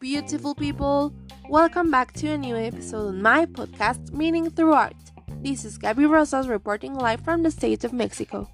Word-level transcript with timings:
beautiful 0.00 0.54
people! 0.54 1.12
Welcome 1.48 1.90
back 1.90 2.12
to 2.14 2.28
a 2.28 2.38
new 2.38 2.56
episode 2.56 3.08
on 3.08 3.20
my 3.20 3.46
podcast, 3.46 4.12
Meaning 4.12 4.48
Through 4.48 4.72
Art. 4.72 4.94
This 5.42 5.64
is 5.64 5.76
Gabby 5.76 6.06
Rosas 6.06 6.46
reporting 6.46 6.94
live 6.94 7.20
from 7.22 7.42
the 7.42 7.50
state 7.50 7.82
of 7.82 7.92
Mexico. 7.92 8.48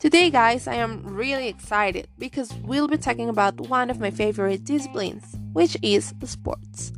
Today, 0.00 0.30
guys, 0.30 0.66
I 0.66 0.74
am 0.74 1.04
really 1.06 1.46
excited 1.46 2.08
because 2.18 2.52
we'll 2.64 2.88
be 2.88 2.96
talking 2.96 3.28
about 3.28 3.60
one 3.60 3.88
of 3.88 4.00
my 4.00 4.10
favorite 4.10 4.64
disciplines, 4.64 5.36
which 5.52 5.76
is 5.80 6.12
sports. 6.24 6.92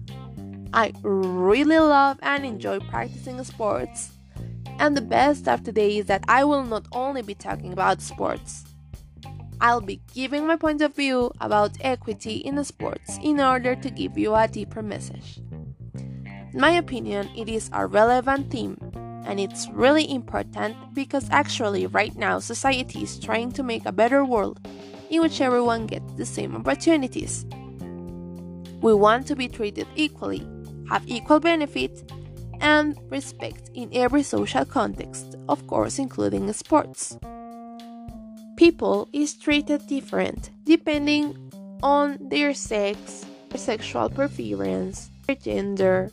I 0.73 0.95
really 1.03 1.79
love 1.79 2.19
and 2.23 2.47
enjoy 2.47 2.81
practicing 2.81 3.45
sports. 3.45 4.13
And 4.79 4.97
the 4.97 5.03
best 5.03 5.49
of 5.49 5.65
today 5.65 5.99
is 5.99 6.07
that 6.07 6.25
I 6.29 6.45
will 6.45 6.65
not 6.65 6.87
only 6.93 7.21
be 7.21 7.35
talking 7.35 7.75
about 7.75 8.01
sports, 8.01 8.65
I'll 9.63 9.81
be 9.81 10.01
giving 10.13 10.45
my 10.45 10.57
point 10.57 10.83
of 10.83 10.97
view 10.97 11.31
about 11.41 11.77
equity 11.83 12.39
in 12.39 12.63
sports 12.65 13.17
in 13.23 13.41
order 13.41 13.77
to 13.77 13.91
give 13.91 14.19
you 14.19 14.35
a 14.35 14.49
deeper 14.49 14.83
message. 14.83 15.39
In 15.95 16.61
my 16.61 16.73
opinion, 16.73 17.31
it 17.37 17.49
is 17.49 17.71
a 17.73 17.87
relevant 17.87 18.51
theme 18.51 18.77
and 19.25 19.39
it's 19.39 19.69
really 19.69 20.11
important 20.11 20.77
because 20.95 21.29
actually, 21.31 21.87
right 21.87 22.17
now, 22.17 22.41
society 22.41 23.05
is 23.05 23.21
trying 23.21 23.53
to 23.53 23.63
make 23.63 23.87
a 23.87 23.93
better 23.93 24.25
world 24.25 24.59
in 25.11 25.23
which 25.23 25.41
everyone 25.41 25.87
gets 25.87 26.13
the 26.15 26.27
same 26.27 26.57
opportunities. 26.57 27.47
We 28.83 28.95
want 28.95 29.29
to 29.29 29.37
be 29.37 29.47
treated 29.47 29.87
equally, 29.95 30.45
have 30.91 31.07
equal 31.07 31.39
benefits, 31.39 32.03
and 32.61 32.99
respect 33.11 33.71
in 33.75 33.91
every 33.93 34.25
social 34.25 34.65
context, 34.65 35.37
of 35.49 35.69
course, 35.69 36.01
including 36.01 36.53
sports 36.53 37.17
people 38.57 39.09
is 39.13 39.35
treated 39.35 39.87
different 39.87 40.51
depending 40.65 41.37
on 41.83 42.19
their 42.21 42.55
sex, 42.55 43.25
their 43.51 43.59
sexual 43.59 44.09
preference, 44.09 45.11
their 45.27 45.37
gender, 45.37 46.11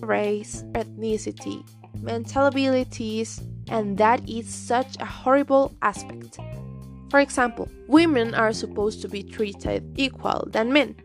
race, 0.00 0.64
ethnicity, 0.72 1.62
mental 2.00 2.46
abilities, 2.46 3.40
and 3.68 3.98
that 3.98 4.26
is 4.28 4.48
such 4.48 4.96
a 5.00 5.04
horrible 5.04 5.74
aspect. 5.82 6.38
For 7.10 7.20
example, 7.20 7.68
women 7.88 8.34
are 8.34 8.52
supposed 8.52 9.02
to 9.02 9.08
be 9.08 9.22
treated 9.22 9.84
equal 9.96 10.48
than 10.50 10.72
men, 10.72 10.96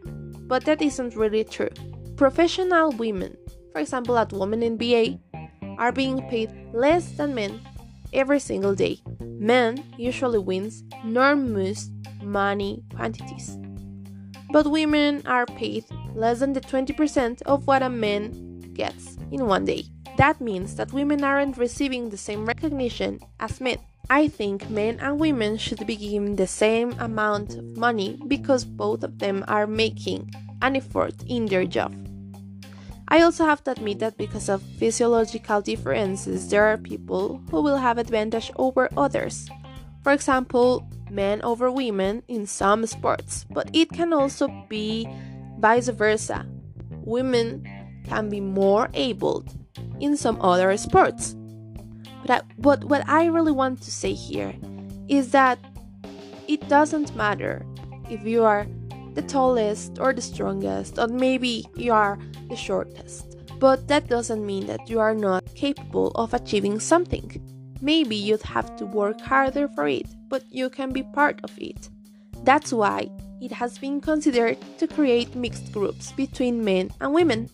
but 0.48 0.64
that 0.66 0.82
isn't 0.82 1.16
really 1.16 1.44
true. 1.44 1.70
Professional 2.16 2.92
women, 2.94 3.36
for 3.74 3.82
example 3.82 4.18
at 4.18 4.32
Women 4.32 4.62
NBA, 4.62 5.20
are 5.78 5.92
being 5.92 6.22
paid 6.30 6.50
less 6.74 7.12
than 7.12 7.36
men 7.36 7.62
every 8.14 8.40
single 8.40 8.76
day. 8.76 9.00
Men 9.20 9.84
usually 9.98 10.40
wins 10.40 10.84
enormous 11.04 11.90
money 12.22 12.84
quantities. 12.96 13.58
But 14.52 14.72
women 14.72 15.24
are 15.26 15.46
paid 15.46 15.86
less 16.16 16.40
than 16.40 16.54
the 16.54 16.62
20% 16.62 17.42
of 17.44 17.68
what 17.68 17.84
a 17.84 17.90
man 17.90 18.60
gets 18.74 19.18
in 19.32 19.46
one 19.46 19.66
day. 19.66 19.86
That 20.18 20.42
means 20.42 20.76
that 20.76 20.94
women 20.94 21.24
aren't 21.24 21.58
receiving 21.58 22.10
the 22.10 22.18
same 22.18 22.46
recognition 22.46 23.20
as 23.40 23.62
men. 23.62 23.78
I 24.10 24.30
think 24.30 24.70
men 24.70 25.00
and 25.02 25.20
women 25.20 25.58
should 25.58 25.86
be 25.86 25.98
given 25.98 26.38
the 26.38 26.48
same 26.48 26.96
amount 27.00 27.56
of 27.56 27.78
money 27.78 28.18
because 28.28 28.64
both 28.64 29.04
of 29.04 29.20
them 29.20 29.44
are 29.48 29.68
making 29.68 30.32
an 30.62 30.78
effort 30.78 31.14
in 31.28 31.46
their 31.46 31.66
job. 31.66 31.94
I 33.10 33.22
also 33.22 33.46
have 33.46 33.64
to 33.64 33.72
admit 33.72 34.00
that 34.00 34.18
because 34.18 34.50
of 34.50 34.62
physiological 34.62 35.62
differences, 35.62 36.50
there 36.50 36.66
are 36.66 36.78
people 36.78 37.42
who 37.50 37.62
will 37.62 37.78
have 37.78 37.98
advantage 37.98 38.52
over 38.58 38.90
others. 38.98 39.48
For 40.04 40.12
example, 40.12 40.86
men 41.10 41.42
over 41.42 41.72
women 41.72 42.24
in 42.28 42.46
some 42.46 42.86
sports, 42.86 43.46
but 43.50 43.70
it 43.74 43.90
can 43.92 44.12
also 44.12 44.50
be 44.68 45.08
vice 45.60 45.88
versa. 45.88 46.46
Women 47.06 47.66
can 48.06 48.30
be 48.30 48.42
more 48.42 48.90
able 48.94 49.46
in 50.00 50.18
some 50.18 50.42
other 50.42 50.76
sports. 50.76 51.36
But 52.22 52.32
I, 52.32 52.42
what, 52.58 52.84
what 52.86 53.08
I 53.08 53.26
really 53.26 53.54
want 53.54 53.82
to 53.84 53.92
say 53.92 54.14
here 54.14 54.54
is 55.08 55.32
that 55.32 55.60
it 56.48 56.68
doesn't 56.68 57.16
matter 57.16 57.66
if 58.10 58.24
you 58.24 58.44
are 58.44 58.68
the 59.14 59.22
tallest 59.22 59.98
or 60.00 60.14
the 60.14 60.22
strongest, 60.22 61.00
or 61.00 61.08
maybe 61.08 61.66
you 61.76 61.94
are 61.94 62.20
the 62.50 62.56
shortest. 62.56 63.36
But 63.60 63.88
that 63.88 64.08
doesn't 64.08 64.46
mean 64.46 64.68
that 64.68 64.90
you 64.90 65.00
are 65.00 65.16
not 65.16 65.56
capable 65.56 66.12
of 66.16 66.34
achieving 66.34 66.80
something. 66.80 67.42
Maybe 67.82 68.16
you'd 68.16 68.44
have 68.44 68.76
to 68.78 68.86
work 68.86 69.20
harder 69.22 69.68
for 69.70 69.88
it, 69.88 70.08
but 70.30 70.44
you 70.50 70.70
can 70.70 70.92
be 70.92 71.04
part 71.04 71.40
of 71.44 71.52
it. 71.58 71.90
That's 72.44 72.72
why 72.72 73.10
it 73.42 73.52
has 73.52 73.78
been 73.78 74.02
considered 74.02 74.58
to 74.80 74.88
create 74.88 75.36
mixed 75.36 75.72
groups 75.72 76.12
between 76.12 76.64
men 76.64 76.92
and 77.02 77.14
women. 77.14 77.50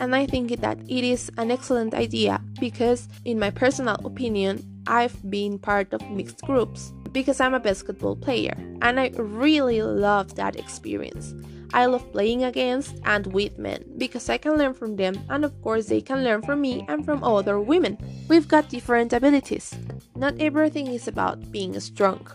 And 0.00 0.14
I 0.14 0.26
think 0.26 0.60
that 0.60 0.78
it 0.88 1.04
is 1.04 1.30
an 1.38 1.50
excellent 1.50 1.94
idea 1.94 2.40
because, 2.60 3.08
in 3.24 3.38
my 3.38 3.50
personal 3.50 3.96
opinion, 4.04 4.62
I've 4.86 5.16
been 5.30 5.58
part 5.58 5.92
of 5.92 6.10
mixed 6.10 6.42
groups 6.42 6.92
because 7.12 7.40
I'm 7.40 7.54
a 7.54 7.60
basketball 7.60 8.16
player 8.16 8.54
and 8.82 8.98
I 8.98 9.10
really 9.16 9.82
love 9.82 10.34
that 10.36 10.56
experience. 10.56 11.34
I 11.72 11.86
love 11.86 12.10
playing 12.12 12.44
against 12.44 12.96
and 13.04 13.26
with 13.32 13.58
men 13.58 13.84
because 13.96 14.28
I 14.28 14.36
can 14.36 14.58
learn 14.58 14.74
from 14.74 14.96
them 14.96 15.14
and 15.30 15.44
of 15.44 15.60
course 15.62 15.86
they 15.86 16.00
can 16.00 16.22
learn 16.22 16.42
from 16.42 16.60
me 16.60 16.84
and 16.88 17.04
from 17.04 17.24
other 17.24 17.60
women. 17.60 17.96
We've 18.28 18.48
got 18.48 18.68
different 18.68 19.12
abilities. 19.12 19.74
Not 20.14 20.38
everything 20.38 20.88
is 20.88 21.08
about 21.08 21.50
being 21.50 21.78
strong. 21.80 22.26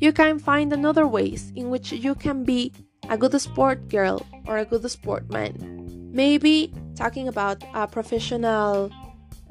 You 0.00 0.12
can 0.12 0.38
find 0.38 0.72
another 0.72 1.06
ways 1.06 1.52
in 1.54 1.70
which 1.70 1.92
you 1.92 2.14
can 2.14 2.44
be 2.44 2.72
a 3.08 3.16
good 3.16 3.38
sport 3.40 3.88
girl 3.88 4.26
or 4.46 4.58
a 4.58 4.64
good 4.64 4.88
sport 4.90 5.30
man. 5.30 5.86
Maybe 6.12 6.72
talking 6.96 7.28
about 7.28 7.62
a 7.74 7.86
professional 7.86 8.90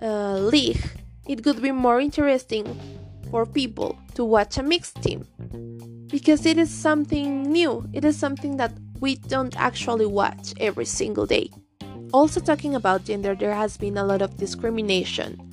uh, 0.01 0.37
league, 0.39 0.83
it 1.27 1.43
could 1.43 1.61
be 1.61 1.71
more 1.71 1.99
interesting 1.99 2.65
for 3.31 3.45
people 3.45 3.97
to 4.15 4.23
watch 4.23 4.57
a 4.57 4.63
mixed 4.63 5.01
team 5.01 5.25
because 6.07 6.45
it 6.45 6.57
is 6.57 6.69
something 6.69 7.43
new, 7.51 7.85
it 7.93 8.05
is 8.05 8.17
something 8.17 8.57
that 8.57 8.73
we 8.99 9.15
don't 9.15 9.55
actually 9.57 10.05
watch 10.05 10.53
every 10.59 10.85
single 10.85 11.25
day. 11.25 11.49
Also, 12.13 12.39
talking 12.39 12.75
about 12.75 13.03
gender, 13.03 13.35
there 13.35 13.53
has 13.53 13.77
been 13.77 13.97
a 13.97 14.03
lot 14.03 14.21
of 14.21 14.37
discrimination. 14.37 15.43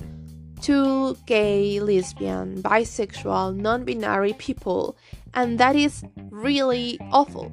To 0.61 1.15
gay, 1.25 1.79
lesbian, 1.79 2.61
bisexual, 2.63 3.57
non 3.57 3.83
binary 3.83 4.33
people, 4.33 4.97
and 5.33 5.59
that 5.59 5.75
is 5.75 6.03
really 6.31 6.97
awful. 7.11 7.51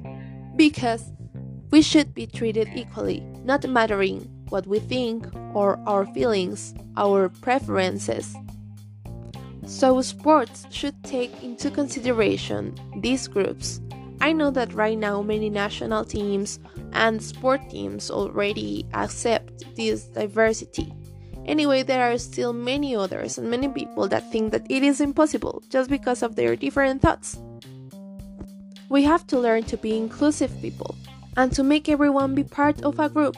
Because 0.55 1.11
we 1.69 1.81
should 1.81 2.13
be 2.13 2.25
treated 2.25 2.69
equally, 2.73 3.19
not 3.43 3.67
mattering 3.67 4.21
what 4.49 4.65
we 4.65 4.79
think 4.79 5.27
or 5.53 5.79
our 5.85 6.05
feelings, 6.13 6.73
our 6.95 7.29
preferences, 7.29 8.35
so, 9.65 10.01
sports 10.01 10.65
should 10.69 11.01
take 11.03 11.43
into 11.43 11.71
consideration 11.71 12.75
these 12.97 13.27
groups. 13.27 13.79
I 14.19 14.31
know 14.31 14.51
that 14.51 14.73
right 14.73 14.97
now 14.97 15.21
many 15.21 15.49
national 15.49 16.05
teams 16.05 16.59
and 16.93 17.21
sport 17.21 17.69
teams 17.69 18.11
already 18.11 18.85
accept 18.93 19.75
this 19.75 20.05
diversity. 20.05 20.93
Anyway, 21.45 21.83
there 21.83 22.09
are 22.09 22.17
still 22.17 22.53
many 22.53 22.95
others 22.95 23.37
and 23.37 23.49
many 23.49 23.67
people 23.67 24.07
that 24.07 24.31
think 24.31 24.51
that 24.51 24.65
it 24.69 24.83
is 24.83 25.01
impossible 25.01 25.61
just 25.69 25.89
because 25.89 26.23
of 26.23 26.35
their 26.35 26.55
different 26.55 27.01
thoughts. 27.01 27.37
We 28.89 29.03
have 29.03 29.27
to 29.27 29.39
learn 29.39 29.63
to 29.63 29.77
be 29.77 29.97
inclusive 29.97 30.51
people 30.61 30.95
and 31.35 31.51
to 31.53 31.63
make 31.63 31.89
everyone 31.89 32.35
be 32.35 32.43
part 32.43 32.81
of 32.83 32.99
a 32.99 33.09
group. 33.09 33.35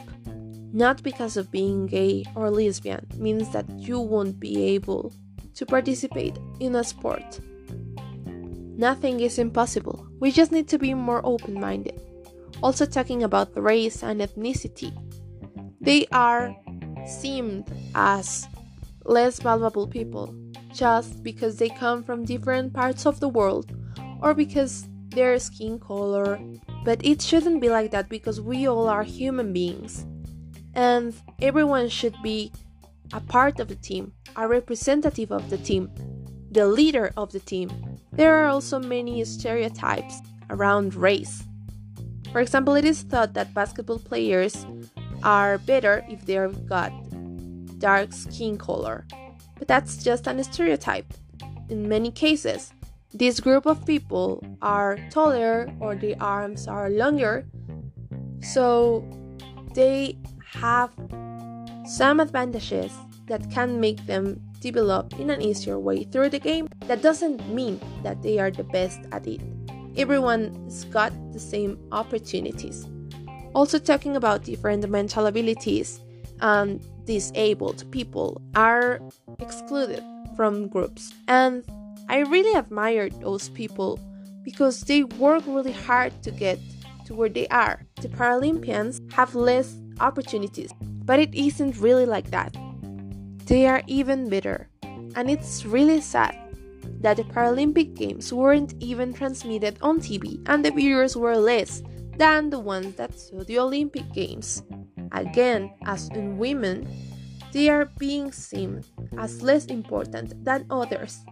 Not 0.72 1.02
because 1.02 1.36
of 1.36 1.50
being 1.50 1.86
gay 1.86 2.24
or 2.34 2.50
lesbian 2.50 3.06
means 3.16 3.50
that 3.50 3.68
you 3.78 3.98
won't 3.98 4.38
be 4.38 4.62
able 4.74 5.12
to 5.56 5.66
participate 5.66 6.38
in 6.60 6.76
a 6.76 6.84
sport. 6.84 7.40
Nothing 8.76 9.20
is 9.20 9.38
impossible. 9.38 10.06
We 10.20 10.30
just 10.30 10.52
need 10.52 10.68
to 10.68 10.78
be 10.78 10.94
more 10.94 11.20
open 11.24 11.58
minded. 11.58 12.00
Also, 12.62 12.86
talking 12.86 13.22
about 13.22 13.56
race 13.56 14.02
and 14.02 14.20
ethnicity, 14.20 14.92
they 15.80 16.06
are 16.12 16.54
seen 17.06 17.64
as 17.94 18.46
less 19.04 19.40
valuable 19.40 19.86
people 19.86 20.34
just 20.72 21.22
because 21.22 21.56
they 21.56 21.68
come 21.68 22.02
from 22.02 22.24
different 22.24 22.72
parts 22.72 23.06
of 23.06 23.20
the 23.20 23.28
world 23.28 23.72
or 24.20 24.34
because 24.34 24.88
their 25.08 25.38
skin 25.38 25.78
color. 25.78 26.38
But 26.84 27.04
it 27.04 27.22
shouldn't 27.22 27.60
be 27.60 27.68
like 27.68 27.90
that 27.92 28.08
because 28.08 28.40
we 28.40 28.68
all 28.68 28.88
are 28.88 29.02
human 29.02 29.52
beings 29.52 30.06
and 30.74 31.14
everyone 31.40 31.88
should 31.88 32.14
be 32.22 32.52
a 33.12 33.20
part 33.20 33.60
of 33.60 33.68
the 33.68 33.76
team, 33.76 34.12
a 34.36 34.46
representative 34.48 35.30
of 35.30 35.48
the 35.50 35.58
team, 35.58 35.90
the 36.50 36.66
leader 36.66 37.12
of 37.16 37.32
the 37.32 37.40
team. 37.40 37.70
There 38.12 38.34
are 38.36 38.48
also 38.48 38.78
many 38.78 39.24
stereotypes 39.24 40.20
around 40.50 40.94
race. 40.94 41.44
For 42.32 42.40
example, 42.40 42.74
it 42.74 42.84
is 42.84 43.02
thought 43.02 43.34
that 43.34 43.54
basketball 43.54 43.98
players 43.98 44.66
are 45.22 45.58
better 45.58 46.04
if 46.08 46.24
they've 46.26 46.66
got 46.66 46.92
dark 47.78 48.12
skin 48.12 48.58
color, 48.58 49.06
but 49.58 49.68
that's 49.68 50.02
just 50.02 50.26
an 50.26 50.42
stereotype. 50.42 51.12
In 51.68 51.88
many 51.88 52.10
cases, 52.10 52.72
this 53.12 53.40
group 53.40 53.66
of 53.66 53.84
people 53.86 54.44
are 54.60 54.98
taller 55.10 55.68
or 55.80 55.94
their 55.96 56.16
arms 56.20 56.68
are 56.68 56.90
longer 56.90 57.46
So 58.40 59.02
they 59.74 60.18
have 60.52 60.90
some 61.86 62.20
advantages 62.20 62.92
that 63.26 63.50
can 63.50 63.80
make 63.80 64.04
them 64.06 64.40
develop 64.60 65.18
in 65.18 65.30
an 65.30 65.40
easier 65.40 65.78
way 65.78 66.04
through 66.04 66.30
the 66.30 66.38
game. 66.38 66.68
That 66.86 67.02
doesn't 67.02 67.48
mean 67.48 67.80
that 68.02 68.22
they 68.22 68.38
are 68.38 68.50
the 68.50 68.64
best 68.64 69.00
at 69.12 69.26
it. 69.26 69.40
Everyone's 69.96 70.84
got 70.86 71.12
the 71.32 71.38
same 71.38 71.78
opportunities. 71.92 72.86
Also, 73.54 73.78
talking 73.78 74.16
about 74.16 74.44
different 74.44 74.88
mental 74.90 75.26
abilities 75.26 76.00
and 76.40 76.84
disabled 77.06 77.90
people 77.90 78.42
are 78.54 79.00
excluded 79.38 80.02
from 80.36 80.68
groups. 80.68 81.14
And 81.28 81.64
I 82.08 82.18
really 82.18 82.54
admire 82.56 83.08
those 83.08 83.48
people 83.48 83.98
because 84.42 84.82
they 84.82 85.04
work 85.04 85.42
really 85.46 85.72
hard 85.72 86.12
to 86.22 86.30
get 86.30 86.58
to 87.06 87.14
where 87.14 87.28
they 87.30 87.48
are. 87.48 87.82
The 88.02 88.08
Paralympians 88.08 89.00
have 89.12 89.34
less 89.34 89.76
opportunities, 90.00 90.70
but 91.06 91.18
it 91.18 91.34
isn't 91.34 91.80
really 91.80 92.04
like 92.04 92.30
that. 92.30 92.54
They 93.46 93.66
are 93.66 93.82
even 93.86 94.28
bitter. 94.28 94.68
And 95.14 95.30
it's 95.30 95.64
really 95.64 96.00
sad 96.00 96.36
that 97.00 97.16
the 97.16 97.24
Paralympic 97.24 97.94
Games 97.94 98.32
weren't 98.32 98.74
even 98.80 99.14
transmitted 99.14 99.78
on 99.80 100.00
TV 100.00 100.42
and 100.46 100.64
the 100.64 100.70
viewers 100.70 101.16
were 101.16 101.36
less 101.36 101.82
than 102.18 102.50
the 102.50 102.58
ones 102.58 102.96
that 102.96 103.18
saw 103.18 103.44
the 103.44 103.58
Olympic 103.58 104.12
Games. 104.12 104.62
Again, 105.12 105.70
as 105.86 106.08
in 106.08 106.36
women, 106.36 106.88
they 107.52 107.68
are 107.68 107.86
being 107.98 108.32
seen 108.32 108.82
as 109.18 109.42
less 109.42 109.66
important 109.66 110.44
than 110.44 110.66
others, 110.68 111.24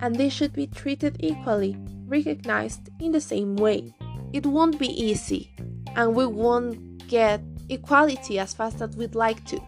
and 0.00 0.14
they 0.14 0.28
should 0.28 0.52
be 0.52 0.66
treated 0.66 1.16
equally, 1.20 1.76
recognized 2.06 2.90
in 3.00 3.10
the 3.10 3.20
same 3.20 3.56
way. 3.56 3.94
It 4.32 4.46
won't 4.46 4.78
be 4.78 4.88
easy, 4.88 5.54
and 5.96 6.14
we 6.14 6.26
won't 6.26 7.08
get 7.08 7.40
equality 7.68 8.38
as 8.38 8.54
fast 8.54 8.80
as 8.80 8.96
we'd 8.96 9.14
like 9.14 9.44
to. 9.46 9.60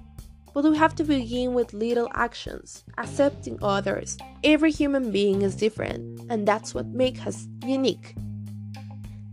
But 0.55 0.65
we 0.65 0.77
have 0.79 0.95
to 0.97 1.05
begin 1.05 1.53
with 1.53 1.75
little 1.75 2.09
actions, 2.15 2.85
accepting 2.97 3.59
others. 3.61 4.17
Every 4.43 4.71
human 4.71 5.11
being 5.11 5.43
is 5.43 5.55
different, 5.55 6.21
and 6.31 6.49
that's 6.49 6.75
what 6.75 6.87
makes 6.87 7.27
us 7.27 7.47
unique. 7.65 8.15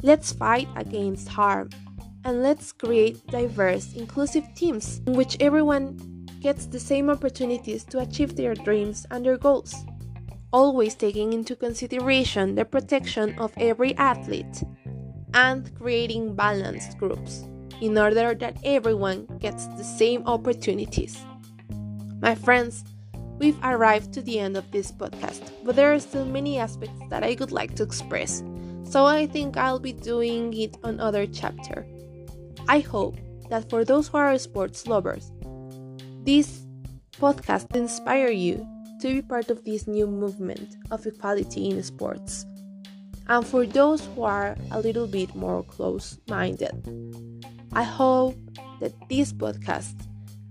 Let's 0.01 0.33
fight 0.33 0.68
against 0.75 1.30
harm, 1.30 1.69
and 2.25 2.44
let's 2.44 2.74
create 2.74 3.25
diverse, 3.27 3.94
inclusive 3.94 4.44
teams 4.54 5.00
in 5.07 5.13
which 5.13 5.38
everyone 5.39 6.27
gets 6.42 6.66
the 6.66 6.80
same 6.80 7.09
opportunities 7.09 7.86
to 7.86 8.00
achieve 8.00 8.36
their 8.36 8.54
dreams 8.54 9.06
and 9.09 9.25
their 9.25 9.38
goals, 9.38 9.74
always 10.51 10.94
taking 10.94 11.31
into 11.31 11.56
consideration 11.56 12.56
the 12.56 12.66
protection 12.66 13.33
of 13.39 13.54
every 13.56 13.95
athlete 13.95 14.62
and 15.33 15.74
creating 15.80 16.36
balanced 16.36 16.98
groups 16.98 17.48
in 17.83 17.97
order 17.97 18.33
that 18.33 18.56
everyone 18.63 19.27
gets 19.39 19.68
the 19.75 19.83
same 19.83 20.24
opportunities. 20.25 21.18
My 22.21 22.33
friends, 22.33 22.85
we've 23.39 23.59
arrived 23.62 24.13
to 24.13 24.21
the 24.21 24.39
end 24.39 24.56
of 24.56 24.71
this 24.71 24.89
podcast, 24.89 25.51
but 25.65 25.75
there 25.75 25.94
are 25.94 26.00
still 26.00 26.24
many 26.24 26.57
aspects 26.57 26.97
that 27.09 27.25
I 27.25 27.35
would 27.41 27.51
like 27.51 27.75
to 27.75 27.83
express, 27.83 28.41
so 28.85 29.03
I 29.06 29.27
think 29.27 29.57
I'll 29.57 29.80
be 29.80 29.91
doing 29.91 30.53
it 30.53 30.77
on 30.85 31.01
other 31.01 31.27
chapter. 31.27 31.85
I 32.69 32.80
hope 32.80 33.18
that 33.50 33.69
for 33.69 33.83
those 33.83 34.07
who 34.07 34.18
are 34.18 34.38
sports 34.38 34.88
lovers, 34.88 35.30
this 36.24 36.65
podcast 37.19 37.75
inspire 37.75 38.31
you 38.31 38.65
to 39.01 39.07
be 39.15 39.21
part 39.21 39.51
of 39.51 39.65
this 39.65 39.88
new 39.88 40.07
movement 40.07 40.77
of 40.89 41.06
equality 41.06 41.69
in 41.69 41.83
sports. 41.83 42.45
And 43.27 43.45
for 43.45 43.65
those 43.65 44.06
who 44.15 44.24
are 44.24 44.56
a 44.71 44.80
little 44.80 45.07
bit 45.07 45.35
more 45.35 45.63
close 45.63 46.18
minded, 46.30 46.75
I 47.75 47.84
hope 47.84 48.38
that 48.80 48.94
this 49.10 49.34
podcast 49.34 49.96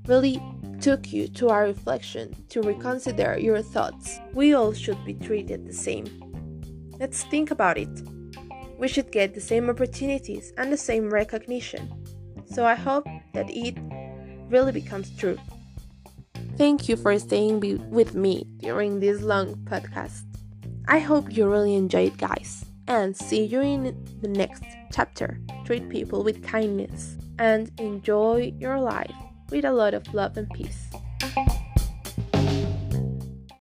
really 0.06 0.42
took 0.80 1.12
you 1.12 1.28
to 1.28 1.48
our 1.48 1.64
reflection 1.64 2.34
to 2.48 2.60
reconsider 2.62 3.38
your 3.38 3.62
thoughts. 3.62 4.18
We 4.32 4.54
all 4.54 4.72
should 4.72 5.04
be 5.04 5.14
treated 5.14 5.64
the 5.64 5.72
same. 5.72 6.06
Let's 6.98 7.22
think 7.24 7.52
about 7.52 7.78
it. 7.78 8.02
We 8.76 8.88
should 8.88 9.12
get 9.12 9.34
the 9.34 9.40
same 9.40 9.70
opportunities 9.70 10.52
and 10.58 10.72
the 10.72 10.76
same 10.76 11.08
recognition. 11.10 12.04
So 12.46 12.66
I 12.66 12.74
hope 12.74 13.06
that 13.34 13.48
it 13.48 13.78
really 14.48 14.72
becomes 14.72 15.16
true. 15.16 15.38
Thank 16.56 16.88
you 16.88 16.96
for 16.96 17.16
staying 17.18 17.60
with 17.90 18.14
me 18.14 18.46
during 18.58 18.98
this 18.98 19.22
long 19.22 19.54
podcast. 19.70 20.24
I 20.88 20.98
hope 20.98 21.36
you 21.36 21.48
really 21.48 21.74
enjoyed, 21.74 22.18
guys, 22.18 22.64
and 23.00 23.16
see 23.16 23.44
you 23.44 23.60
in 23.62 23.96
the 24.20 24.28
next 24.28 24.62
chapter. 24.92 25.40
Treat 25.64 25.88
people 25.88 26.22
with 26.22 26.42
kindness 26.42 27.16
and 27.38 27.70
enjoy 27.80 28.52
your 28.58 28.78
life 28.78 29.14
with 29.50 29.64
a 29.64 29.72
lot 29.72 29.94
of 29.94 30.12
love 30.12 30.36
and 30.36 30.48
peace. 30.50 30.90